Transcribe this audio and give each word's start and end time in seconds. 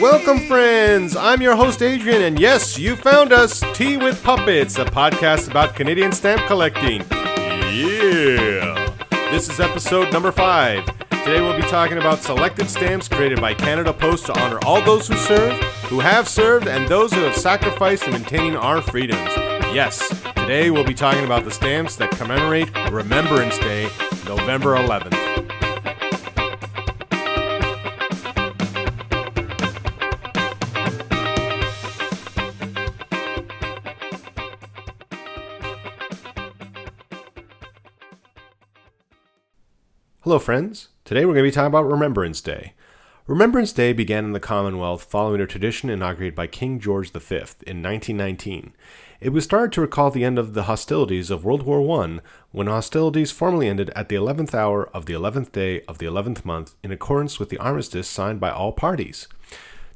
Welcome, 0.00 0.38
friends! 0.46 1.14
I'm 1.14 1.42
your 1.42 1.54
host, 1.54 1.82
Adrian, 1.82 2.22
and 2.22 2.40
yes, 2.40 2.78
you 2.78 2.96
found 2.96 3.34
us 3.34 3.62
Tea 3.74 3.98
with 3.98 4.22
Puppets, 4.22 4.78
a 4.78 4.86
podcast 4.86 5.50
about 5.50 5.74
Canadian 5.76 6.10
stamp 6.10 6.46
collecting. 6.46 7.02
Yeah! 7.10 8.94
This 9.30 9.50
is 9.50 9.60
episode 9.60 10.10
number 10.10 10.32
five. 10.32 10.86
Today 11.10 11.42
we'll 11.42 11.54
be 11.54 11.68
talking 11.68 11.98
about 11.98 12.22
selected 12.22 12.70
stamps 12.70 13.08
created 13.08 13.42
by 13.42 13.52
Canada 13.52 13.92
Post 13.92 14.24
to 14.26 14.40
honor 14.40 14.58
all 14.64 14.80
those 14.80 15.06
who 15.06 15.16
serve, 15.18 15.52
who 15.90 16.00
have 16.00 16.26
served, 16.26 16.66
and 16.66 16.88
those 16.88 17.12
who 17.12 17.20
have 17.20 17.36
sacrificed 17.36 18.04
in 18.04 18.12
maintaining 18.14 18.56
our 18.56 18.80
freedoms. 18.80 19.30
Yes, 19.74 20.08
today 20.34 20.70
we'll 20.70 20.82
be 20.82 20.94
talking 20.94 21.26
about 21.26 21.44
the 21.44 21.50
stamps 21.50 21.96
that 21.96 22.10
commemorate 22.12 22.74
Remembrance 22.90 23.58
Day, 23.58 23.90
November 24.26 24.76
11th. 24.76 25.19
Hello, 40.30 40.38
friends. 40.38 40.90
Today 41.04 41.24
we're 41.26 41.32
going 41.32 41.44
to 41.44 41.50
be 41.50 41.52
talking 41.52 41.66
about 41.66 41.90
Remembrance 41.90 42.40
Day. 42.40 42.74
Remembrance 43.26 43.72
Day 43.72 43.92
began 43.92 44.24
in 44.24 44.32
the 44.32 44.38
Commonwealth 44.38 45.02
following 45.02 45.40
a 45.40 45.46
tradition 45.48 45.90
inaugurated 45.90 46.36
by 46.36 46.46
King 46.46 46.78
George 46.78 47.10
V 47.10 47.34
in 47.66 47.82
1919. 47.82 48.72
It 49.20 49.30
was 49.30 49.42
started 49.42 49.72
to 49.72 49.80
recall 49.80 50.12
the 50.12 50.22
end 50.22 50.38
of 50.38 50.54
the 50.54 50.62
hostilities 50.70 51.32
of 51.32 51.44
World 51.44 51.64
War 51.64 52.00
I, 52.00 52.20
when 52.52 52.68
hostilities 52.68 53.32
formally 53.32 53.66
ended 53.66 53.90
at 53.96 54.08
the 54.08 54.14
11th 54.14 54.54
hour 54.54 54.88
of 54.94 55.06
the 55.06 55.14
11th 55.14 55.50
day 55.50 55.80
of 55.88 55.98
the 55.98 56.06
11th 56.06 56.44
month 56.44 56.76
in 56.84 56.92
accordance 56.92 57.40
with 57.40 57.48
the 57.48 57.58
armistice 57.58 58.06
signed 58.06 58.38
by 58.38 58.52
all 58.52 58.70
parties. 58.70 59.26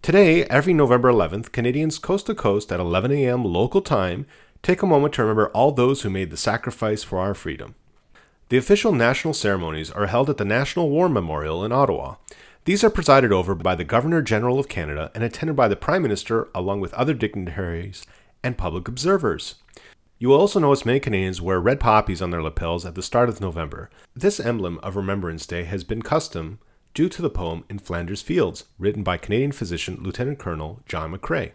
Today, 0.03 0.47
every 0.47 0.75
November 0.75 1.13
11th, 1.13 1.53
Canadians 1.53 2.01
coast 2.01 2.27
to 2.27 2.35
coast 2.35 2.73
at 2.73 2.81
11 2.81 3.13
a.m. 3.13 3.45
local 3.45 3.83
time 3.83 4.27
take 4.65 4.83
a 4.83 4.87
moment 4.87 5.15
to 5.15 5.23
remember 5.23 5.51
all 5.51 5.71
those 5.71 6.03
who 6.03 6.11
made 6.11 6.31
the 6.31 6.37
sacrifice 6.37 7.05
for 7.05 7.21
our 7.21 7.35
freedom. 7.35 7.77
The 8.51 8.59
official 8.59 8.93
national 8.93 9.33
ceremonies 9.33 9.91
are 9.91 10.07
held 10.07 10.29
at 10.29 10.37
the 10.37 10.45
National 10.45 10.91
War 10.91 11.09
Memorial 11.09 11.65
in 11.65 11.73
Ottawa. 11.73 12.17
These 12.67 12.85
are 12.85 12.91
presided 12.91 13.33
over 13.33 13.55
by 13.55 13.75
the 13.75 13.85
Governor 13.85 14.21
General 14.21 14.59
of 14.59 14.69
Canada 14.69 15.11
and 15.15 15.25
attended 15.25 15.57
by 15.57 15.67
the 15.67 15.77
Prime 15.77 16.03
Minister 16.03 16.49
along 16.55 16.81
with 16.81 16.93
other 16.93 17.15
dignitaries 17.15 18.05
and 18.43 18.59
public 18.59 18.87
observers. 18.87 19.55
You 20.19 20.29
will 20.29 20.39
also 20.39 20.61
notice 20.61 20.85
many 20.85 21.01
Canadians 21.01 21.41
wear 21.41 21.59
red 21.59 21.81
poppies 21.81 22.21
on 22.21 22.31
their 22.31 22.43
lapels 22.43 22.85
at 22.85 22.95
the 22.95 23.03
start 23.03 23.31
of 23.31 23.41
November. 23.41 23.89
This 24.15 24.39
emblem 24.39 24.79
of 24.83 24.95
Remembrance 24.95 25.47
Day 25.47 25.65
has 25.65 25.83
been 25.83 26.03
custom 26.03 26.59
due 26.93 27.09
to 27.09 27.23
the 27.23 27.31
poem 27.31 27.65
In 27.71 27.79
Flanders 27.79 28.21
Fields, 28.21 28.65
written 28.79 29.03
by 29.03 29.17
Canadian 29.17 29.53
physician 29.53 29.99
Lieutenant 30.03 30.39
Colonel 30.39 30.83
John 30.87 31.15
McCrae. 31.15 31.53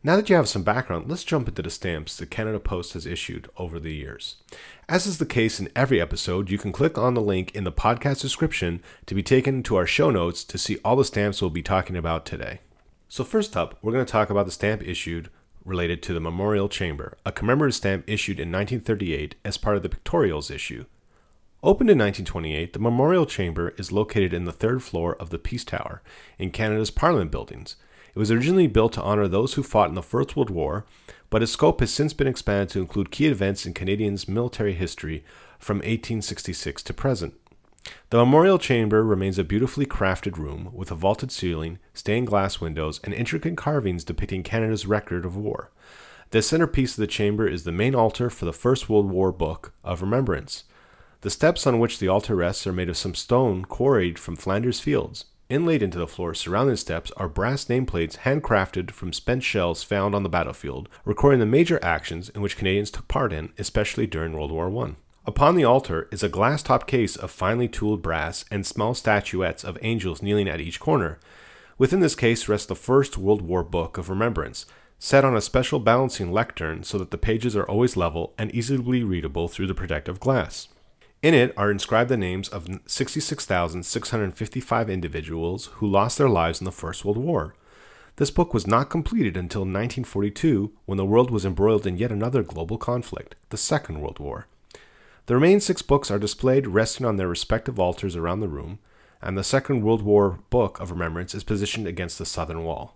Now 0.00 0.14
that 0.14 0.30
you 0.30 0.36
have 0.36 0.48
some 0.48 0.62
background, 0.62 1.08
let's 1.08 1.24
jump 1.24 1.48
into 1.48 1.60
the 1.60 1.70
stamps 1.70 2.16
the 2.16 2.24
Canada 2.24 2.60
Post 2.60 2.92
has 2.92 3.04
issued 3.04 3.50
over 3.56 3.80
the 3.80 3.92
years. 3.92 4.36
As 4.88 5.06
is 5.08 5.18
the 5.18 5.26
case 5.26 5.58
in 5.58 5.70
every 5.74 6.00
episode, 6.00 6.50
you 6.50 6.56
can 6.56 6.70
click 6.70 6.96
on 6.96 7.14
the 7.14 7.20
link 7.20 7.52
in 7.52 7.64
the 7.64 7.72
podcast 7.72 8.20
description 8.20 8.80
to 9.06 9.14
be 9.16 9.24
taken 9.24 9.64
to 9.64 9.74
our 9.74 9.86
show 9.86 10.10
notes 10.10 10.44
to 10.44 10.56
see 10.56 10.78
all 10.84 10.94
the 10.94 11.04
stamps 11.04 11.42
we'll 11.42 11.50
be 11.50 11.64
talking 11.64 11.96
about 11.96 12.24
today. 12.24 12.60
So, 13.08 13.24
first 13.24 13.56
up, 13.56 13.76
we're 13.82 13.90
going 13.92 14.06
to 14.06 14.10
talk 14.10 14.30
about 14.30 14.46
the 14.46 14.52
stamp 14.52 14.82
issued 14.82 15.30
related 15.64 16.00
to 16.04 16.14
the 16.14 16.20
Memorial 16.20 16.68
Chamber, 16.68 17.18
a 17.26 17.32
commemorative 17.32 17.74
stamp 17.74 18.04
issued 18.06 18.38
in 18.38 18.52
1938 18.52 19.34
as 19.44 19.58
part 19.58 19.76
of 19.76 19.82
the 19.82 19.88
Pictorials 19.88 20.48
issue. 20.48 20.84
Opened 21.60 21.90
in 21.90 21.98
1928, 21.98 22.72
the 22.72 22.78
Memorial 22.78 23.26
Chamber 23.26 23.74
is 23.76 23.90
located 23.90 24.32
in 24.32 24.44
the 24.44 24.52
third 24.52 24.80
floor 24.80 25.16
of 25.16 25.30
the 25.30 25.40
Peace 25.40 25.64
Tower 25.64 26.02
in 26.38 26.52
Canada's 26.52 26.92
Parliament 26.92 27.32
buildings. 27.32 27.74
It 28.18 28.22
was 28.22 28.32
originally 28.32 28.66
built 28.66 28.94
to 28.94 29.02
honor 29.02 29.28
those 29.28 29.54
who 29.54 29.62
fought 29.62 29.90
in 29.90 29.94
the 29.94 30.02
First 30.02 30.34
World 30.34 30.50
War, 30.50 30.84
but 31.30 31.40
its 31.40 31.52
scope 31.52 31.78
has 31.78 31.92
since 31.92 32.12
been 32.12 32.26
expanded 32.26 32.68
to 32.70 32.80
include 32.80 33.12
key 33.12 33.26
events 33.26 33.64
in 33.64 33.74
Canadians' 33.74 34.26
military 34.26 34.72
history 34.72 35.24
from 35.60 35.76
1866 35.76 36.82
to 36.82 36.92
present. 36.92 37.34
The 38.10 38.16
memorial 38.16 38.58
chamber 38.58 39.04
remains 39.04 39.38
a 39.38 39.44
beautifully 39.44 39.86
crafted 39.86 40.36
room 40.36 40.70
with 40.72 40.90
a 40.90 40.96
vaulted 40.96 41.30
ceiling, 41.30 41.78
stained 41.94 42.26
glass 42.26 42.60
windows, 42.60 42.98
and 43.04 43.14
intricate 43.14 43.56
carvings 43.56 44.02
depicting 44.02 44.42
Canada's 44.42 44.84
record 44.84 45.24
of 45.24 45.36
war. 45.36 45.70
The 46.30 46.42
centerpiece 46.42 46.94
of 46.94 47.02
the 47.02 47.06
chamber 47.06 47.46
is 47.46 47.62
the 47.62 47.70
main 47.70 47.94
altar 47.94 48.30
for 48.30 48.46
the 48.46 48.52
First 48.52 48.88
World 48.88 49.08
War 49.08 49.30
Book 49.30 49.74
of 49.84 50.02
Remembrance. 50.02 50.64
The 51.20 51.30
steps 51.30 51.68
on 51.68 51.78
which 51.78 52.00
the 52.00 52.08
altar 52.08 52.34
rests 52.34 52.66
are 52.66 52.72
made 52.72 52.88
of 52.88 52.96
some 52.96 53.14
stone 53.14 53.64
quarried 53.64 54.18
from 54.18 54.34
Flanders 54.34 54.80
fields. 54.80 55.26
Inlaid 55.50 55.82
into 55.82 55.98
the 55.98 56.06
floor 56.06 56.34
surrounding 56.34 56.74
the 56.74 56.76
steps 56.76 57.10
are 57.16 57.26
brass 57.26 57.64
nameplates 57.64 58.18
handcrafted 58.18 58.90
from 58.90 59.14
spent 59.14 59.42
shells 59.42 59.82
found 59.82 60.14
on 60.14 60.22
the 60.22 60.28
battlefield, 60.28 60.90
recording 61.06 61.40
the 61.40 61.46
major 61.46 61.82
actions 61.82 62.28
in 62.28 62.42
which 62.42 62.58
Canadians 62.58 62.90
took 62.90 63.08
part 63.08 63.32
in, 63.32 63.54
especially 63.56 64.06
during 64.06 64.34
World 64.34 64.52
War 64.52 64.70
I. 64.84 64.96
Upon 65.24 65.56
the 65.56 65.64
altar 65.64 66.06
is 66.12 66.22
a 66.22 66.28
glass 66.28 66.62
top 66.62 66.86
case 66.86 67.16
of 67.16 67.30
finely 67.30 67.66
tooled 67.66 68.02
brass 68.02 68.44
and 68.50 68.66
small 68.66 68.92
statuettes 68.92 69.64
of 69.64 69.78
angels 69.80 70.20
kneeling 70.20 70.48
at 70.48 70.60
each 70.60 70.80
corner. 70.80 71.18
Within 71.78 72.00
this 72.00 72.14
case 72.14 72.46
rests 72.46 72.66
the 72.66 72.74
First 72.74 73.16
World 73.16 73.40
War 73.40 73.62
Book 73.62 73.96
of 73.96 74.10
Remembrance, 74.10 74.66
set 74.98 75.24
on 75.24 75.34
a 75.34 75.40
special 75.40 75.78
balancing 75.78 76.30
lectern 76.30 76.82
so 76.82 76.98
that 76.98 77.10
the 77.10 77.16
pages 77.16 77.56
are 77.56 77.64
always 77.64 77.96
level 77.96 78.34
and 78.36 78.54
easily 78.54 79.02
readable 79.02 79.48
through 79.48 79.66
the 79.66 79.74
protective 79.74 80.20
glass. 80.20 80.68
In 81.20 81.34
it 81.34 81.52
are 81.56 81.68
inscribed 81.68 82.10
the 82.10 82.16
names 82.16 82.48
of 82.48 82.68
66,655 82.86 84.88
individuals 84.88 85.66
who 85.74 85.88
lost 85.88 86.16
their 86.16 86.28
lives 86.28 86.60
in 86.60 86.64
the 86.64 86.70
First 86.70 87.04
World 87.04 87.18
War. 87.18 87.56
This 88.16 88.30
book 88.30 88.54
was 88.54 88.68
not 88.68 88.88
completed 88.88 89.36
until 89.36 89.62
1942 89.62 90.70
when 90.86 90.96
the 90.96 91.04
world 91.04 91.32
was 91.32 91.44
embroiled 91.44 91.88
in 91.88 91.98
yet 91.98 92.12
another 92.12 92.44
global 92.44 92.78
conflict, 92.78 93.34
the 93.48 93.56
Second 93.56 94.00
World 94.00 94.20
War. 94.20 94.46
The 95.26 95.34
remaining 95.34 95.58
six 95.58 95.82
books 95.82 96.08
are 96.08 96.20
displayed 96.20 96.68
resting 96.68 97.04
on 97.04 97.16
their 97.16 97.26
respective 97.26 97.80
altars 97.80 98.14
around 98.14 98.38
the 98.38 98.46
room, 98.46 98.78
and 99.20 99.36
the 99.36 99.42
Second 99.42 99.82
World 99.82 100.02
War 100.02 100.38
Book 100.50 100.78
of 100.78 100.92
Remembrance 100.92 101.34
is 101.34 101.42
positioned 101.42 101.88
against 101.88 102.18
the 102.18 102.26
southern 102.26 102.62
wall. 102.62 102.94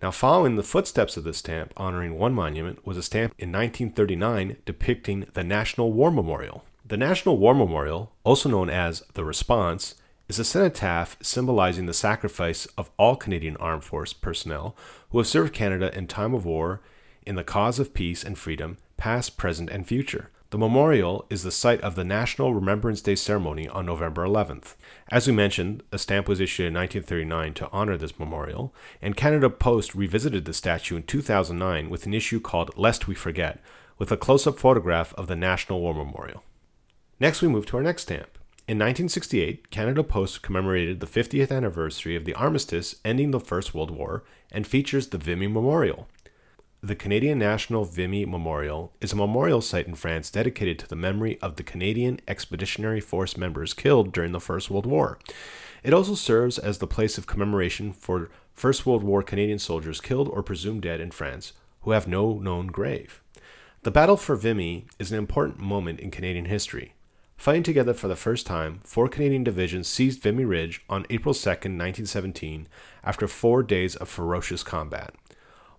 Now, 0.00 0.12
following 0.12 0.54
the 0.54 0.62
footsteps 0.62 1.16
of 1.16 1.24
this 1.24 1.38
stamp 1.38 1.72
honoring 1.76 2.16
one 2.16 2.32
monument 2.32 2.86
was 2.86 2.96
a 2.96 3.02
stamp 3.02 3.34
in 3.38 3.50
1939 3.50 4.58
depicting 4.64 5.26
the 5.34 5.42
National 5.42 5.92
War 5.92 6.12
Memorial. 6.12 6.62
The 6.88 6.96
National 6.96 7.36
War 7.36 7.52
Memorial, 7.52 8.12
also 8.22 8.48
known 8.48 8.70
as 8.70 9.02
the 9.14 9.24
Response, 9.24 9.96
is 10.28 10.38
a 10.38 10.44
cenotaph 10.44 11.16
symbolizing 11.20 11.86
the 11.86 11.92
sacrifice 11.92 12.66
of 12.78 12.90
all 12.96 13.16
Canadian 13.16 13.56
Armed 13.56 13.82
Force 13.82 14.12
personnel 14.12 14.76
who 15.10 15.18
have 15.18 15.26
served 15.26 15.52
Canada 15.52 15.92
in 15.98 16.06
time 16.06 16.32
of 16.32 16.44
war 16.44 16.80
in 17.26 17.34
the 17.34 17.42
cause 17.42 17.80
of 17.80 17.92
peace 17.92 18.22
and 18.22 18.38
freedom, 18.38 18.76
past, 18.96 19.36
present, 19.36 19.68
and 19.68 19.84
future. 19.84 20.30
The 20.50 20.58
memorial 20.58 21.26
is 21.28 21.42
the 21.42 21.50
site 21.50 21.80
of 21.80 21.96
the 21.96 22.04
National 22.04 22.54
Remembrance 22.54 23.00
Day 23.00 23.16
ceremony 23.16 23.66
on 23.66 23.84
November 23.84 24.24
11th. 24.24 24.76
As 25.10 25.26
we 25.26 25.32
mentioned, 25.32 25.82
a 25.90 25.98
stamp 25.98 26.28
was 26.28 26.38
issued 26.38 26.68
in 26.68 26.74
1939 26.74 27.54
to 27.54 27.70
honor 27.72 27.96
this 27.96 28.16
memorial, 28.16 28.72
and 29.02 29.16
Canada 29.16 29.50
Post 29.50 29.96
revisited 29.96 30.44
the 30.44 30.54
statue 30.54 30.94
in 30.94 31.02
2009 31.02 31.90
with 31.90 32.06
an 32.06 32.14
issue 32.14 32.38
called 32.38 32.78
Lest 32.78 33.08
We 33.08 33.16
Forget, 33.16 33.58
with 33.98 34.12
a 34.12 34.16
close 34.16 34.46
up 34.46 34.56
photograph 34.56 35.12
of 35.14 35.26
the 35.26 35.34
National 35.34 35.80
War 35.80 35.92
Memorial. 35.92 36.44
Next, 37.18 37.40
we 37.40 37.48
move 37.48 37.64
to 37.66 37.78
our 37.78 37.82
next 37.82 38.02
stamp. 38.02 38.36
In 38.68 38.78
1968, 38.78 39.70
Canada 39.70 40.02
Post 40.02 40.42
commemorated 40.42 41.00
the 41.00 41.06
50th 41.06 41.50
anniversary 41.50 42.14
of 42.14 42.26
the 42.26 42.34
armistice 42.34 42.96
ending 43.06 43.30
the 43.30 43.40
First 43.40 43.74
World 43.74 43.90
War 43.90 44.22
and 44.52 44.66
features 44.66 45.06
the 45.06 45.16
Vimy 45.16 45.46
Memorial. 45.46 46.08
The 46.82 46.94
Canadian 46.94 47.38
National 47.38 47.86
Vimy 47.86 48.26
Memorial 48.26 48.92
is 49.00 49.14
a 49.14 49.16
memorial 49.16 49.62
site 49.62 49.86
in 49.86 49.94
France 49.94 50.30
dedicated 50.30 50.78
to 50.80 50.88
the 50.88 50.94
memory 50.94 51.40
of 51.40 51.56
the 51.56 51.62
Canadian 51.62 52.20
Expeditionary 52.28 53.00
Force 53.00 53.34
members 53.36 53.72
killed 53.72 54.12
during 54.12 54.32
the 54.32 54.40
First 54.40 54.70
World 54.70 54.84
War. 54.84 55.18
It 55.82 55.94
also 55.94 56.14
serves 56.14 56.58
as 56.58 56.78
the 56.78 56.86
place 56.86 57.16
of 57.16 57.26
commemoration 57.26 57.94
for 57.94 58.28
First 58.52 58.84
World 58.84 59.02
War 59.02 59.22
Canadian 59.22 59.58
soldiers 59.58 60.02
killed 60.02 60.28
or 60.28 60.42
presumed 60.42 60.82
dead 60.82 61.00
in 61.00 61.12
France 61.12 61.54
who 61.80 61.92
have 61.92 62.06
no 62.06 62.34
known 62.34 62.66
grave. 62.66 63.22
The 63.84 63.90
Battle 63.90 64.18
for 64.18 64.36
Vimy 64.36 64.86
is 64.98 65.10
an 65.12 65.18
important 65.18 65.60
moment 65.60 66.00
in 66.00 66.10
Canadian 66.10 66.44
history. 66.44 66.92
Fighting 67.36 67.62
together 67.62 67.94
for 67.94 68.08
the 68.08 68.16
first 68.16 68.44
time, 68.44 68.80
four 68.82 69.08
Canadian 69.08 69.44
divisions 69.44 69.86
seized 69.86 70.20
Vimy 70.20 70.44
Ridge 70.44 70.82
on 70.88 71.06
April 71.10 71.32
2, 71.32 71.48
1917, 71.48 72.66
after 73.04 73.28
four 73.28 73.62
days 73.62 73.94
of 73.94 74.08
ferocious 74.08 74.64
combat. 74.64 75.14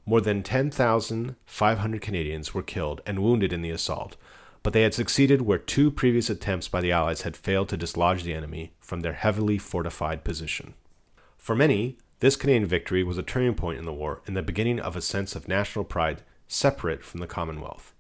More 0.06 0.21
than 0.21 0.44
10,500 0.44 2.01
Canadians 2.01 2.54
were 2.54 2.63
killed 2.63 3.01
and 3.06 3.19
wounded 3.19 3.51
in 3.51 3.62
the 3.62 3.71
assault, 3.71 4.15
but 4.63 4.71
they 4.71 4.83
had 4.83 4.94
succeeded 4.94 5.42
where 5.42 5.57
two 5.57 5.92
previous 5.92 6.30
attempts 6.30 6.69
by 6.69 6.80
the 6.80 6.92
Allies 6.94 7.24
had 7.24 7.36
failed 7.36 7.68
to 7.69 7.75
dislodge 7.75 8.24
the 8.24 8.33
enemy 8.33 8.71
from 8.80 9.01
their 9.01 9.13
heavily 9.13 9.57
fortified 9.57 10.24
position. 10.24 10.74
For 11.38 11.56
many, 11.56 11.98
this 12.19 12.38
Canadian 12.38 12.65
victory 12.65 13.04
was 13.04 13.18
a 13.18 13.24
turning 13.24 13.56
point 13.56 13.77
in 13.77 13.86
the 13.86 13.94
war 13.94 14.21
and 14.25 14.38
the 14.38 14.42
beginning 14.42 14.80
of 14.80 14.95
a 14.95 15.01
sense 15.01 15.36
of 15.36 15.50
national 15.50 15.83
pride 15.83 16.21
separate 16.48 17.04
from 17.04 17.19
the 17.19 17.27
Commonwealth. 17.27 17.94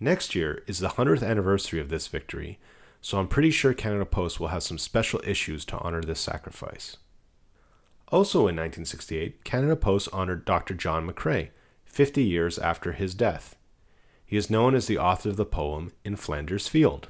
Next 0.00 0.34
year 0.34 0.62
is 0.66 0.80
the 0.80 0.88
100th 0.88 1.24
anniversary 1.24 1.80
of 1.80 1.88
this 1.88 2.08
victory, 2.08 2.58
so 3.00 3.18
I'm 3.18 3.28
pretty 3.28 3.50
sure 3.50 3.74
Canada 3.74 4.04
Post 4.04 4.40
will 4.40 4.48
have 4.48 4.62
some 4.62 4.78
special 4.78 5.20
issues 5.24 5.64
to 5.66 5.78
honor 5.78 6.02
this 6.02 6.20
sacrifice. 6.20 6.96
Also 8.08 8.40
in 8.40 8.56
1968, 8.56 9.44
Canada 9.44 9.76
Post 9.76 10.08
honored 10.12 10.44
Dr. 10.44 10.74
John 10.74 11.08
McCrae, 11.08 11.50
50 11.84 12.22
years 12.22 12.58
after 12.58 12.92
his 12.92 13.14
death. 13.14 13.56
He 14.24 14.36
is 14.36 14.50
known 14.50 14.74
as 14.74 14.86
the 14.86 14.98
author 14.98 15.30
of 15.30 15.36
the 15.36 15.44
poem 15.44 15.92
In 16.04 16.16
Flanders 16.16 16.68
Field. 16.68 17.08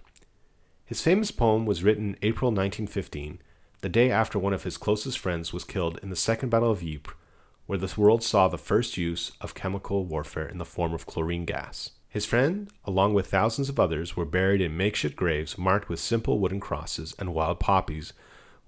His 0.85 1.03
famous 1.03 1.31
poem 1.31 1.67
was 1.67 1.83
written 1.83 2.17
April 2.23 2.51
1915, 2.51 3.41
the 3.81 3.89
day 3.89 4.11
after 4.11 4.39
one 4.39 4.53
of 4.53 4.65
his 4.65 4.77
closest 4.77 5.19
friends 5.19 5.53
was 5.53 5.65
killed 5.65 5.99
in 6.03 6.11
the 6.11 6.17
Second 6.17 6.49
Battle 6.49 6.71
of 6.71 6.83
Ypres, 6.83 7.15
where 7.67 7.79
the 7.79 7.93
world 7.97 8.23
saw 8.23 8.49
the 8.49 8.57
first 8.57 8.97
use 8.97 9.33
of 9.41 9.55
chemical 9.55 10.05
warfare 10.05 10.49
in 10.49 10.59
the 10.59 10.65
form 10.65 10.95
of 10.95 11.07
chlorine 11.07 11.45
gas. 11.45 11.91
His 12.09 12.25
friend, 12.25 12.71
along 12.85 13.15
with 13.15 13.27
thousands 13.27 13.69
of 13.69 13.79
others, 13.79 14.17
were 14.17 14.25
buried 14.25 14.61
in 14.61 14.77
makeshift 14.77 15.15
graves 15.15 15.59
marked 15.59 15.89
with 15.89 16.01
simple 16.01 16.39
wooden 16.39 16.59
crosses 16.59 17.15
and 17.19 17.35
wild 17.35 17.61
poppies, 17.61 18.15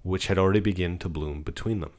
which 0.02 0.26
had 0.26 0.38
already 0.38 0.60
begun 0.60 0.98
to 0.98 1.08
bloom 1.08 1.42
between 1.42 1.80
them. 1.80 1.92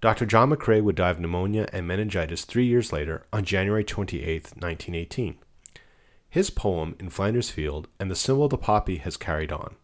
Dr. 0.00 0.26
John 0.26 0.50
McCrae 0.50 0.82
would 0.82 0.94
die 0.94 1.10
of 1.10 1.18
pneumonia 1.18 1.68
and 1.72 1.86
meningitis 1.88 2.44
three 2.44 2.66
years 2.66 2.92
later 2.92 3.26
on 3.32 3.44
January 3.44 3.82
28, 3.82 4.52
1918. 4.56 5.38
His 6.30 6.50
poem, 6.50 6.94
In 7.00 7.10
Flanders 7.10 7.50
Field, 7.50 7.88
and 7.98 8.08
the 8.08 8.14
symbol 8.14 8.44
of 8.44 8.50
the 8.50 8.58
poppy 8.58 8.98
has 8.98 9.16
carried 9.16 9.50
on. 9.50 9.74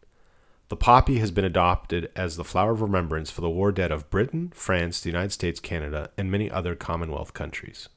The 0.68 0.76
poppy 0.76 1.18
has 1.18 1.32
been 1.32 1.44
adopted 1.44 2.12
as 2.14 2.36
the 2.36 2.44
flower 2.44 2.70
of 2.70 2.80
remembrance 2.80 3.30
for 3.30 3.40
the 3.40 3.50
war 3.50 3.72
dead 3.72 3.90
of 3.90 4.08
Britain, 4.08 4.52
France, 4.54 5.00
the 5.00 5.10
United 5.10 5.32
States, 5.32 5.58
Canada, 5.58 6.10
and 6.16 6.30
many 6.30 6.48
other 6.48 6.76
Commonwealth 6.76 7.34
countries. 7.34 7.88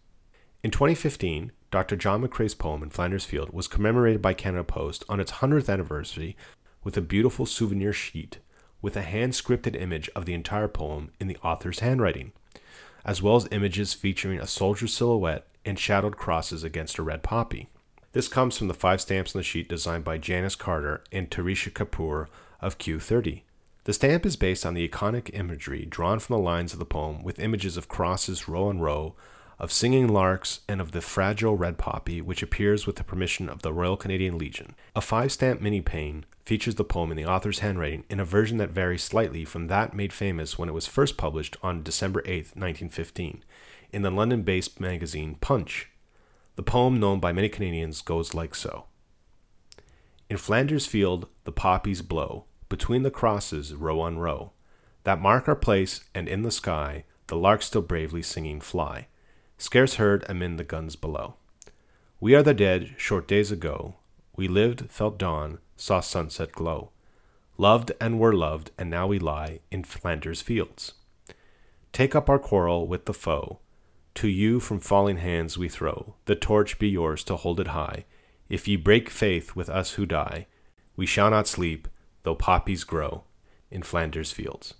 In 0.64 0.72
2015, 0.72 1.52
Dr. 1.70 1.96
John 1.96 2.24
McCrae's 2.24 2.56
poem 2.56 2.82
in 2.82 2.90
Flanders 2.90 3.26
Field 3.26 3.52
was 3.52 3.68
commemorated 3.68 4.24
by 4.24 4.34
Canada 4.34 4.64
Post 4.64 5.04
on 5.08 5.20
its 5.20 5.34
100th 5.34 5.72
anniversary 5.72 6.36
with 6.84 6.98
a 6.98 7.02
beautiful 7.02 7.46
souvenir 7.46 7.94
sheet 7.94 8.40
with 8.82 8.96
a 8.96 9.04
hand 9.04 9.34
scripted 9.34 9.80
image 9.80 10.10
of 10.16 10.26
the 10.26 10.34
entire 10.34 10.68
poem 10.68 11.12
in 11.20 11.28
the 11.28 11.38
author's 11.44 11.80
handwriting, 11.80 12.32
as 13.06 13.22
well 13.22 13.36
as 13.36 13.48
images 13.52 13.94
featuring 13.94 14.40
a 14.40 14.48
soldier's 14.48 14.94
silhouette 14.94 15.48
and 15.64 15.78
shadowed 15.78 16.18
crosses 16.18 16.64
against 16.64 16.98
a 16.98 17.04
red 17.04 17.22
poppy. 17.22 17.70
This 18.14 18.28
comes 18.28 18.58
from 18.58 18.68
the 18.68 18.74
five 18.74 19.00
stamps 19.00 19.36
on 19.36 19.40
the 19.40 19.44
sheet 19.44 19.70
designed 19.70 20.04
by 20.04 20.18
Janice 20.18 20.56
Carter 20.56 21.04
and 21.12 21.30
Tarisha 21.30 21.72
Kapoor 21.72 22.28
of 22.62 22.80
Q30. 22.80 23.44
The 23.84 23.94
stamp 23.94 24.26
is 24.26 24.36
based 24.36 24.66
on 24.66 24.74
the 24.74 24.88
iconic 24.88 25.30
imagery 25.34 25.86
drawn 25.86 26.18
from 26.20 26.36
the 26.36 26.42
lines 26.42 26.74
of 26.74 26.80
the 26.80 26.86
poem 26.86 27.24
with 27.24 27.40
images 27.40 27.78
of 27.78 27.88
crosses 27.88 28.48
row 28.48 28.70
on 28.70 28.80
row, 28.80 29.16
of 29.60 29.72
singing 29.72 30.08
larks, 30.08 30.60
and 30.68 30.80
of 30.80 30.92
the 30.92 31.02
fragile 31.02 31.56
red 31.56 31.78
poppy, 31.78 32.22
which 32.22 32.44
appears 32.44 32.86
with 32.86 32.96
the 32.98 33.04
permission 33.04 33.50
of 33.50 33.64
the 33.64 33.74
Royal 33.74 33.98
Canadian 33.98 34.38
Legion. 34.38 34.76
A 34.96 35.02
five 35.02 35.32
stamp 35.32 35.62
mini 35.62 35.82
pane 35.82 36.26
features 36.46 36.76
the 36.76 36.84
poem 36.84 37.10
in 37.10 37.18
the 37.18 37.26
author's 37.26 37.60
handwriting 37.60 38.04
in 38.10 38.20
a 38.20 38.26
version 38.26 38.58
that 38.58 38.70
varies 38.70 39.04
slightly 39.04 39.44
from 39.44 39.68
that 39.68 39.96
made 39.96 40.14
famous 40.14 40.58
when 40.58 40.70
it 40.70 40.74
was 40.74 40.86
first 40.86 41.18
published 41.18 41.58
on 41.64 41.82
December 41.82 42.22
8, 42.26 42.56
1915, 42.56 43.44
in 43.92 44.02
the 44.04 44.12
London 44.12 44.44
based 44.44 44.80
magazine 44.80 45.36
Punch. 45.42 45.90
The 46.56 46.64
poem, 46.64 47.00
known 47.00 47.20
by 47.20 47.34
many 47.34 47.50
Canadians, 47.50 48.02
goes 48.02 48.36
like 48.36 48.54
so 48.54 48.86
In 50.30 50.38
Flanders 50.38 50.86
Field, 50.86 51.28
the 51.46 51.52
poppies 51.52 52.04
blow, 52.04 52.46
between 52.70 53.02
the 53.02 53.12
crosses, 53.12 53.74
row 53.74 54.00
on 54.02 54.20
row, 54.20 54.52
that 55.04 55.22
mark 55.22 55.48
our 55.48 55.56
place, 55.56 56.02
and 56.14 56.28
in 56.28 56.44
the 56.44 56.52
sky, 56.52 57.06
the 57.26 57.36
larks 57.36 57.66
still 57.66 57.82
bravely 57.82 58.22
singing 58.22 58.62
fly 58.62 59.08
scarce 59.58 59.96
heard 59.96 60.24
amid 60.30 60.58
the 60.58 60.64
guns 60.64 60.96
below. 60.96 61.36
We 62.20 62.36
are 62.36 62.44
the 62.44 62.54
dead, 62.54 62.96
short 62.98 63.28
days 63.28 63.52
ago. 63.52 63.96
We 64.36 64.48
lived, 64.48 64.90
felt 64.90 65.18
dawn, 65.18 65.60
saw 65.76 66.00
sunset 66.00 66.52
glow. 66.52 66.92
Loved 67.58 67.92
and 68.00 68.20
were 68.20 68.34
loved, 68.34 68.72
and 68.78 68.90
now 68.90 69.08
we 69.08 69.20
lie 69.20 69.60
in 69.72 69.84
Flanders 69.84 70.42
fields. 70.42 70.94
Take 71.92 72.16
up 72.16 72.30
our 72.30 72.40
quarrel 72.40 72.88
with 72.88 73.06
the 73.06 73.14
foe. 73.14 73.60
To 74.16 74.28
you 74.28 74.60
from 74.60 74.80
falling 74.80 75.18
hands 75.18 75.58
we 75.58 75.70
throw. 75.70 76.16
The 76.26 76.36
torch 76.36 76.80
be 76.80 76.90
yours 76.90 77.24
to 77.26 77.36
hold 77.36 77.60
it 77.60 77.68
high. 77.68 78.06
If 78.50 78.68
ye 78.68 78.76
break 78.76 79.10
faith 79.10 79.56
with 79.56 79.70
us 79.70 79.92
who 79.94 80.06
die, 80.06 80.48
we 80.96 81.06
shall 81.06 81.30
not 81.30 81.48
sleep, 81.48 81.88
though 82.24 82.36
poppies 82.36 82.84
grow 82.84 83.24
in 83.70 83.84
Flanders 83.84 84.32
fields. 84.32 84.74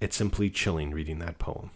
It's 0.00 0.16
simply 0.16 0.50
chilling 0.50 0.90
reading 0.92 1.18
that 1.20 1.38
poem. 1.38 1.70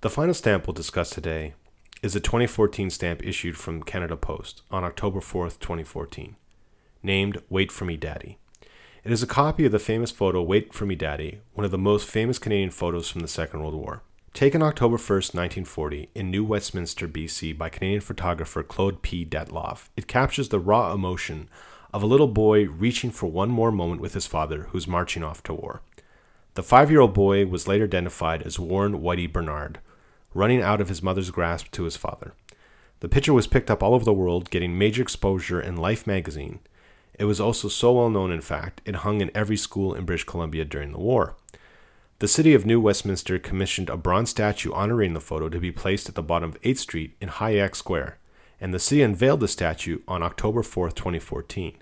The 0.00 0.10
final 0.10 0.32
stamp 0.32 0.64
we'll 0.64 0.74
discuss 0.74 1.10
today 1.10 1.54
is 2.02 2.14
a 2.14 2.20
2014 2.20 2.88
stamp 2.88 3.26
issued 3.26 3.56
from 3.56 3.82
Canada 3.82 4.16
Post 4.16 4.62
on 4.70 4.84
October 4.84 5.18
4th, 5.18 5.58
2014, 5.58 6.36
named 7.02 7.42
Wait 7.50 7.72
for 7.72 7.84
Me 7.84 7.96
Daddy. 7.96 8.38
It 9.02 9.10
is 9.10 9.24
a 9.24 9.26
copy 9.26 9.64
of 9.64 9.72
the 9.72 9.80
famous 9.80 10.12
photo 10.12 10.40
Wait 10.40 10.72
for 10.72 10.86
Me 10.86 10.94
Daddy, 10.94 11.40
one 11.54 11.64
of 11.64 11.72
the 11.72 11.78
most 11.78 12.08
famous 12.08 12.38
Canadian 12.38 12.70
photos 12.70 13.10
from 13.10 13.22
the 13.22 13.26
Second 13.26 13.58
World 13.58 13.74
War. 13.74 14.02
Taken 14.34 14.62
October 14.62 14.98
1st, 14.98 15.34
1940, 15.34 16.10
in 16.14 16.30
New 16.30 16.44
Westminster, 16.44 17.08
BC, 17.08 17.58
by 17.58 17.68
Canadian 17.68 18.00
photographer 18.00 18.62
Claude 18.62 19.02
P. 19.02 19.24
Dettloff, 19.24 19.88
it 19.96 20.06
captures 20.06 20.50
the 20.50 20.60
raw 20.60 20.92
emotion 20.92 21.48
of 21.92 22.04
a 22.04 22.06
little 22.06 22.28
boy 22.28 22.68
reaching 22.68 23.10
for 23.10 23.26
one 23.26 23.50
more 23.50 23.72
moment 23.72 24.00
with 24.00 24.14
his 24.14 24.28
father, 24.28 24.68
who's 24.70 24.86
marching 24.86 25.24
off 25.24 25.42
to 25.42 25.54
war. 25.54 25.82
The 26.54 26.62
five 26.62 26.88
year 26.88 27.00
old 27.00 27.14
boy 27.14 27.46
was 27.46 27.66
later 27.66 27.84
identified 27.86 28.42
as 28.42 28.60
Warren 28.60 29.00
Whitey 29.00 29.32
Bernard, 29.32 29.80
running 30.34 30.62
out 30.62 30.80
of 30.80 30.88
his 30.88 31.02
mother's 31.02 31.30
grasp 31.30 31.70
to 31.72 31.84
his 31.84 31.96
father. 31.96 32.34
The 33.00 33.08
picture 33.08 33.32
was 33.32 33.46
picked 33.46 33.70
up 33.70 33.82
all 33.82 33.94
over 33.94 34.04
the 34.04 34.12
world, 34.12 34.50
getting 34.50 34.76
major 34.76 35.02
exposure 35.02 35.60
in 35.60 35.76
Life 35.76 36.06
magazine. 36.06 36.60
It 37.18 37.24
was 37.24 37.40
also 37.40 37.68
so 37.68 37.92
well 37.92 38.10
known, 38.10 38.30
in 38.30 38.40
fact, 38.40 38.80
it 38.84 38.96
hung 38.96 39.20
in 39.20 39.30
every 39.34 39.56
school 39.56 39.94
in 39.94 40.04
British 40.04 40.24
Columbia 40.24 40.64
during 40.64 40.92
the 40.92 40.98
war. 40.98 41.36
The 42.20 42.28
city 42.28 42.52
of 42.54 42.66
New 42.66 42.80
Westminster 42.80 43.38
commissioned 43.38 43.88
a 43.88 43.96
bronze 43.96 44.30
statue 44.30 44.72
honoring 44.72 45.14
the 45.14 45.20
photo 45.20 45.48
to 45.48 45.60
be 45.60 45.70
placed 45.70 46.08
at 46.08 46.16
the 46.16 46.22
bottom 46.22 46.50
of 46.50 46.60
8th 46.62 46.78
Street 46.78 47.16
in 47.20 47.28
Hyack 47.28 47.76
Square, 47.76 48.18
and 48.60 48.74
the 48.74 48.80
city 48.80 49.02
unveiled 49.02 49.38
the 49.38 49.46
statue 49.46 50.00
on 50.08 50.24
October 50.24 50.64
4, 50.64 50.90
2014. 50.90 51.76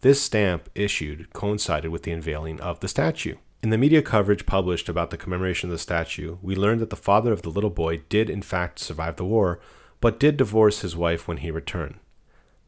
This 0.00 0.22
stamp 0.22 0.68
issued 0.76 1.32
coincided 1.32 1.90
with 1.90 2.04
the 2.04 2.12
unveiling 2.12 2.60
of 2.60 2.78
the 2.80 2.88
statue. 2.88 3.36
In 3.64 3.70
the 3.70 3.78
media 3.78 4.02
coverage 4.02 4.44
published 4.44 4.90
about 4.90 5.08
the 5.08 5.16
commemoration 5.16 5.70
of 5.70 5.72
the 5.72 5.78
statue, 5.78 6.36
we 6.42 6.54
learned 6.54 6.82
that 6.82 6.90
the 6.90 6.96
father 6.96 7.32
of 7.32 7.40
the 7.40 7.48
little 7.48 7.70
boy 7.70 8.02
did 8.10 8.28
in 8.28 8.42
fact 8.42 8.78
survive 8.78 9.16
the 9.16 9.24
war, 9.24 9.58
but 10.02 10.20
did 10.20 10.36
divorce 10.36 10.82
his 10.82 10.94
wife 10.94 11.26
when 11.26 11.38
he 11.38 11.50
returned. 11.50 11.94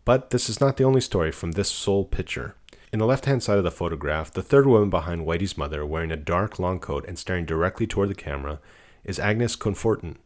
But 0.06 0.30
this 0.30 0.48
is 0.48 0.58
not 0.58 0.78
the 0.78 0.84
only 0.84 1.02
story 1.02 1.30
from 1.32 1.52
this 1.52 1.70
sole 1.70 2.06
picture. 2.06 2.54
In 2.94 2.98
the 2.98 3.04
left 3.04 3.26
hand 3.26 3.42
side 3.42 3.58
of 3.58 3.64
the 3.64 3.70
photograph, 3.70 4.32
the 4.32 4.42
third 4.42 4.66
woman 4.66 4.88
behind 4.88 5.26
Whitey's 5.26 5.58
mother, 5.58 5.84
wearing 5.84 6.10
a 6.10 6.16
dark 6.16 6.58
long 6.58 6.78
coat 6.78 7.04
and 7.06 7.18
staring 7.18 7.44
directly 7.44 7.86
toward 7.86 8.08
the 8.08 8.14
camera, 8.14 8.58
is 9.04 9.18
Agnes 9.18 9.54
Confortin, 9.54 10.16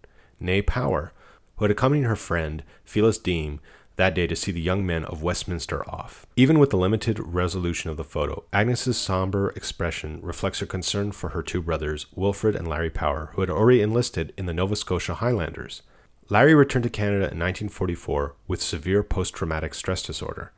née 0.40 0.64
Power, 0.64 1.12
who 1.56 1.64
had 1.64 1.72
accompanied 1.72 2.04
her 2.04 2.14
friend, 2.14 2.62
Phyllis 2.84 3.18
Deem, 3.18 3.58
that 4.00 4.14
day 4.14 4.26
to 4.26 4.34
see 4.34 4.50
the 4.50 4.62
young 4.62 4.86
men 4.86 5.04
of 5.04 5.22
Westminster 5.22 5.86
off. 5.88 6.24
Even 6.34 6.58
with 6.58 6.70
the 6.70 6.78
limited 6.78 7.20
resolution 7.20 7.90
of 7.90 7.98
the 7.98 8.04
photo, 8.04 8.44
Agnes's 8.50 8.96
somber 8.96 9.50
expression 9.50 10.20
reflects 10.22 10.60
her 10.60 10.66
concern 10.66 11.12
for 11.12 11.30
her 11.30 11.42
two 11.42 11.60
brothers, 11.60 12.06
Wilfred 12.14 12.56
and 12.56 12.66
Larry 12.66 12.88
Power, 12.88 13.30
who 13.34 13.42
had 13.42 13.50
already 13.50 13.82
enlisted 13.82 14.32
in 14.38 14.46
the 14.46 14.54
Nova 14.54 14.74
Scotia 14.74 15.14
Highlanders. 15.14 15.82
Larry 16.30 16.54
returned 16.54 16.84
to 16.84 16.90
Canada 16.90 17.30
in 17.30 17.38
1944 17.38 18.36
with 18.48 18.62
severe 18.62 19.02
post 19.02 19.34
traumatic 19.34 19.74
stress 19.74 20.02
disorder. 20.02 20.52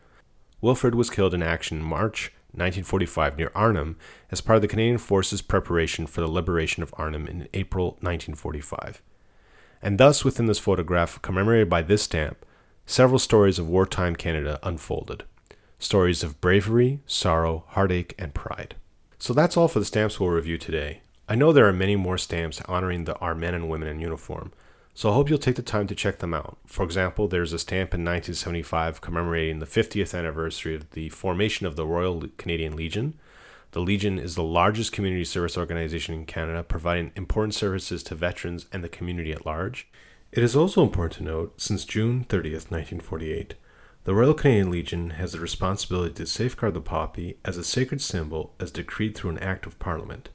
Wilfred 0.61 0.95
was 0.95 1.11
killed 1.11 1.35
in 1.35 1.43
action 1.43 1.79
in 1.79 1.83
March 1.83 2.33
1945 2.53 3.39
near 3.39 3.51
Arnhem 3.57 3.97
as 4.31 4.41
part 4.41 4.57
of 4.57 4.63
the 4.63 4.69
Canadian 4.69 4.99
Forces' 4.99 5.43
preparation 5.43 6.07
for 6.07 6.21
the 6.21 6.29
liberation 6.29 6.85
of 6.85 6.95
Arnhem 6.97 7.27
in 7.27 7.49
April 7.55 7.97
1945. 8.03 9.03
And 9.83 9.99
thus, 9.99 10.25
within 10.25 10.47
this 10.47 10.61
photograph, 10.61 11.21
commemorated 11.23 11.69
by 11.69 11.83
this 11.83 12.03
stamp, 12.03 12.47
several 12.87 13.19
stories 13.19 13.59
of 13.59 13.69
wartime 13.69 14.17
Canada 14.17 14.59
unfolded. 14.63 15.25
Stories 15.79 16.23
of 16.23 16.41
bravery, 16.41 17.01
sorrow, 17.07 17.65
heartache, 17.69 18.15
and 18.19 18.35
pride. 18.35 18.75
So 19.19 19.33
that's 19.33 19.57
all 19.57 19.69
for 19.69 19.79
the 19.79 19.85
stamps 19.85 20.19
we'll 20.19 20.31
review 20.31 20.59
today. 20.59 21.01
I 21.29 21.35
know 21.35 21.53
there 21.53 21.69
are 21.69 21.73
many 21.73 21.97
more 21.97 22.19
stamps 22.19 22.61
honoring 22.63 23.05
the, 23.05 23.17
our 23.17 23.35
men 23.35 23.55
and 23.55 23.69
women 23.69 23.89
in 23.89 24.01
uniform, 24.01 24.53
so 24.95 25.11
I 25.11 25.15
hope 25.15 25.31
you'll 25.31 25.39
take 25.39 25.57
the 25.57 25.63
time 25.63 25.87
to 25.87 25.95
check 25.95 26.19
them 26.19 26.35
out. 26.35 26.59
For 26.67 26.83
example, 26.83 27.27
there's 27.27 27.53
a 27.53 27.59
stamp 27.59 27.95
in 27.95 28.01
1975 28.01 29.01
commemorating 29.01 29.59
the 29.59 29.67
50th 29.67 30.17
anniversary 30.17 30.75
of 30.75 30.91
the 30.91 31.09
formation 31.09 31.67
of 31.67 31.77
the 31.77 31.87
Royal 31.87 32.25
Canadian 32.37 32.77
Legion. 32.77 33.15
The 33.71 33.81
Legion 33.81 34.19
is 34.19 34.35
the 34.35 34.43
largest 34.43 34.93
community 34.93 35.25
service 35.25 35.57
organization 35.57 36.15
in 36.15 36.27
Canada, 36.27 36.63
providing 36.63 37.13
important 37.17 37.55
services 37.55 38.03
to 38.03 38.15
veterans 38.15 38.67
and 38.71 38.85
the 38.85 38.89
community 38.89 39.33
at 39.33 39.47
large. 39.47 39.89
It 40.33 40.43
is 40.43 40.57
also 40.57 40.83
important 40.83 41.19
to 41.19 41.25
note, 41.25 41.61
since 41.61 41.85
June 41.85 42.25
30th, 42.25 42.71
1948, 42.71 43.55
the 44.05 44.15
Royal 44.15 44.33
Canadian 44.33 44.71
Legion 44.71 45.11
has 45.11 45.33
the 45.33 45.41
responsibility 45.41 46.15
to 46.15 46.27
safeguard 46.27 46.73
the 46.73 46.81
poppy 46.81 47.37
as 47.45 47.59
a 47.59 47.65
sacred 47.65 48.01
symbol 48.01 48.55
as 48.59 48.71
decreed 48.71 49.15
through 49.15 49.33
an 49.33 49.39
Act 49.41 49.67
of 49.67 49.79
Parliament. 49.79 50.31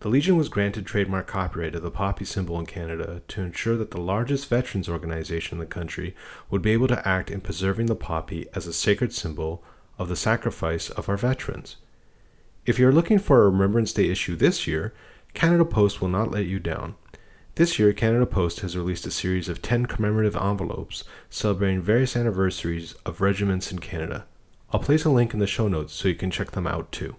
The 0.00 0.10
Legion 0.10 0.36
was 0.36 0.50
granted 0.50 0.84
trademark 0.84 1.26
copyright 1.26 1.74
of 1.74 1.82
the 1.82 1.90
poppy 1.90 2.26
symbol 2.26 2.60
in 2.60 2.66
Canada 2.66 3.22
to 3.28 3.40
ensure 3.40 3.78
that 3.78 3.90
the 3.90 4.00
largest 4.02 4.50
veterans 4.50 4.86
organization 4.86 5.56
in 5.56 5.60
the 5.60 5.66
country 5.66 6.14
would 6.50 6.60
be 6.60 6.72
able 6.72 6.88
to 6.88 7.08
act 7.08 7.30
in 7.30 7.40
preserving 7.40 7.86
the 7.86 7.96
poppy 7.96 8.48
as 8.54 8.66
a 8.66 8.72
sacred 8.74 9.14
symbol 9.14 9.64
of 9.98 10.10
the 10.10 10.16
sacrifice 10.16 10.90
of 10.90 11.08
our 11.08 11.16
veterans. 11.16 11.76
If 12.66 12.78
you're 12.78 12.92
looking 12.92 13.18
for 13.18 13.40
a 13.42 13.48
Remembrance 13.48 13.94
Day 13.94 14.10
issue 14.10 14.36
this 14.36 14.66
year, 14.66 14.92
Canada 15.32 15.64
Post 15.64 16.02
will 16.02 16.08
not 16.08 16.30
let 16.30 16.44
you 16.44 16.58
down. 16.58 16.96
This 17.54 17.78
year, 17.78 17.92
Canada 17.92 18.24
Post 18.24 18.60
has 18.60 18.78
released 18.78 19.06
a 19.06 19.10
series 19.10 19.46
of 19.46 19.60
10 19.60 19.84
commemorative 19.84 20.34
envelopes 20.34 21.04
celebrating 21.28 21.82
various 21.82 22.16
anniversaries 22.16 22.94
of 23.04 23.20
regiments 23.20 23.70
in 23.70 23.78
Canada. 23.78 24.24
I'll 24.72 24.80
place 24.80 25.04
a 25.04 25.10
link 25.10 25.34
in 25.34 25.38
the 25.38 25.46
show 25.46 25.68
notes 25.68 25.92
so 25.92 26.08
you 26.08 26.14
can 26.14 26.30
check 26.30 26.52
them 26.52 26.66
out 26.66 26.90
too. 26.90 27.14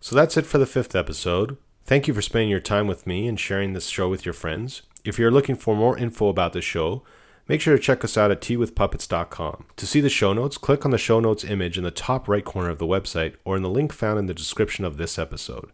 So 0.00 0.16
that's 0.16 0.36
it 0.36 0.46
for 0.46 0.58
the 0.58 0.66
fifth 0.66 0.96
episode. 0.96 1.58
Thank 1.88 2.06
you 2.06 2.12
for 2.12 2.20
spending 2.20 2.50
your 2.50 2.60
time 2.60 2.86
with 2.86 3.06
me 3.06 3.26
and 3.26 3.40
sharing 3.40 3.72
this 3.72 3.86
show 3.86 4.10
with 4.10 4.26
your 4.26 4.34
friends. 4.34 4.82
If 5.06 5.18
you're 5.18 5.30
looking 5.30 5.56
for 5.56 5.74
more 5.74 5.96
info 5.96 6.28
about 6.28 6.52
the 6.52 6.60
show, 6.60 7.02
make 7.48 7.62
sure 7.62 7.74
to 7.74 7.82
check 7.82 8.04
us 8.04 8.18
out 8.18 8.30
at 8.30 8.42
teawithpuppets.com. 8.42 9.64
To 9.74 9.86
see 9.86 10.02
the 10.02 10.10
show 10.10 10.34
notes, 10.34 10.58
click 10.58 10.84
on 10.84 10.90
the 10.90 10.98
show 10.98 11.18
notes 11.18 11.44
image 11.44 11.78
in 11.78 11.84
the 11.84 11.90
top 11.90 12.28
right 12.28 12.44
corner 12.44 12.68
of 12.68 12.78
the 12.78 12.86
website 12.86 13.36
or 13.42 13.56
in 13.56 13.62
the 13.62 13.70
link 13.70 13.94
found 13.94 14.18
in 14.18 14.26
the 14.26 14.34
description 14.34 14.84
of 14.84 14.98
this 14.98 15.18
episode. 15.18 15.72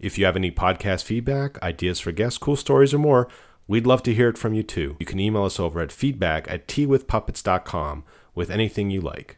If 0.00 0.16
you 0.16 0.24
have 0.24 0.36
any 0.36 0.50
podcast 0.50 1.04
feedback, 1.04 1.62
ideas 1.62 2.00
for 2.00 2.12
guests, 2.12 2.38
cool 2.38 2.56
stories, 2.56 2.94
or 2.94 2.98
more, 2.98 3.28
we'd 3.68 3.86
love 3.86 4.02
to 4.04 4.14
hear 4.14 4.30
it 4.30 4.38
from 4.38 4.54
you 4.54 4.62
too. 4.62 4.96
You 4.98 5.04
can 5.04 5.20
email 5.20 5.44
us 5.44 5.60
over 5.60 5.82
at 5.82 5.92
feedback 5.92 6.50
at 6.50 6.66
teawithpuppets.com 6.66 8.04
with 8.34 8.48
anything 8.48 8.88
you 8.88 9.02
like. 9.02 9.36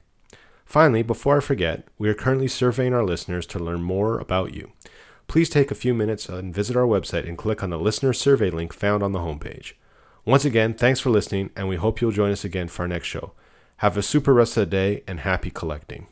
Finally, 0.65 1.03
before 1.03 1.39
I 1.39 1.41
forget, 1.41 1.89
we 1.99 2.09
are 2.09 2.15
currently 2.15 2.47
surveying 2.47 2.95
our 2.95 3.05
listeners 3.05 3.47
to 3.49 3.59
learn 3.59 3.83
more 3.83 4.21
about 4.21 4.55
you. 4.55 4.71
Please 5.27 5.49
take 5.49 5.71
a 5.71 5.75
few 5.75 5.95
minutes 5.95 6.29
and 6.29 6.55
visit 6.55 6.77
our 6.77 6.87
website 6.87 7.29
and 7.29 7.39
click 7.39 7.63
on 7.63 7.71
the 7.71 7.79
listener 7.79 8.13
survey 8.13 8.51
link 8.51 8.73
found 8.73 9.03
on 9.03 9.13
the 9.13 9.21
homepage. 9.21 9.73
Once 10.25 10.45
again, 10.45 10.73
thanks 10.73 11.01
for 11.01 11.11
listening, 11.11 11.51
and 11.57 11.69
we 11.69 11.77
hope 11.77 12.01
you'll 12.01 12.11
join 12.11 12.31
us 12.31 12.45
again 12.45 12.69
for 12.69 12.83
our 12.83 12.89
next 12.89 13.09
show. 13.09 13.33
Have 13.79 13.97
a 13.97 14.03
super 14.03 14.33
rest 14.33 14.57
of 14.57 14.63
the 14.63 14.77
day 14.77 15.03
and 15.07 15.21
happy 15.21 15.51
collecting. 15.51 16.07